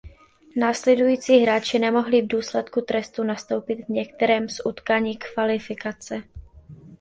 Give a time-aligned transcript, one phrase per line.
[0.57, 6.21] Následující hráči nemohli v důsledku trestu nastoupit v některém z utkání kvalifikace.